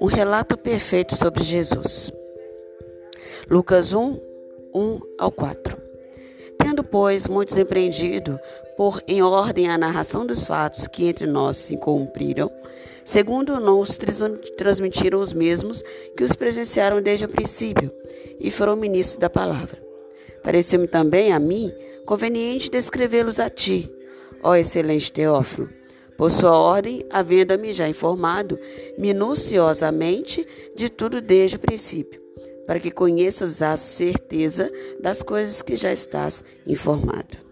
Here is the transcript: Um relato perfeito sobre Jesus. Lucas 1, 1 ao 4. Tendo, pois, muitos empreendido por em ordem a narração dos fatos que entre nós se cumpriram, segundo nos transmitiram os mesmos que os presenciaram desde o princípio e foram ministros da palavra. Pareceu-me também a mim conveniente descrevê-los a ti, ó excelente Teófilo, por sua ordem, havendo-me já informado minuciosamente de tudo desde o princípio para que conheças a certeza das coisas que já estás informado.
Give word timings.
Um 0.00 0.06
relato 0.06 0.56
perfeito 0.56 1.14
sobre 1.14 1.42
Jesus. 1.44 2.10
Lucas 3.50 3.92
1, 3.92 4.18
1 4.74 5.00
ao 5.18 5.30
4. 5.30 5.76
Tendo, 6.56 6.82
pois, 6.82 7.28
muitos 7.28 7.58
empreendido 7.58 8.40
por 8.78 9.02
em 9.06 9.20
ordem 9.22 9.68
a 9.68 9.76
narração 9.76 10.24
dos 10.24 10.46
fatos 10.46 10.86
que 10.86 11.04
entre 11.04 11.26
nós 11.26 11.58
se 11.58 11.76
cumpriram, 11.76 12.50
segundo 13.04 13.60
nos 13.60 13.98
transmitiram 14.56 15.20
os 15.20 15.34
mesmos 15.34 15.82
que 16.16 16.24
os 16.24 16.32
presenciaram 16.32 17.02
desde 17.02 17.26
o 17.26 17.28
princípio 17.28 17.92
e 18.38 18.50
foram 18.50 18.76
ministros 18.76 19.18
da 19.18 19.28
palavra. 19.28 19.82
Pareceu-me 20.42 20.88
também 20.88 21.30
a 21.30 21.38
mim 21.38 21.70
conveniente 22.06 22.70
descrevê-los 22.70 23.38
a 23.38 23.50
ti, 23.50 23.92
ó 24.42 24.56
excelente 24.56 25.12
Teófilo, 25.12 25.68
por 26.20 26.30
sua 26.30 26.54
ordem, 26.54 27.02
havendo-me 27.08 27.72
já 27.72 27.88
informado 27.88 28.58
minuciosamente 28.98 30.46
de 30.76 30.90
tudo 30.90 31.18
desde 31.18 31.56
o 31.56 31.58
princípio 31.58 32.20
para 32.66 32.78
que 32.78 32.90
conheças 32.90 33.62
a 33.62 33.74
certeza 33.74 34.70
das 35.00 35.22
coisas 35.22 35.62
que 35.62 35.76
já 35.76 35.90
estás 35.90 36.44
informado. 36.66 37.49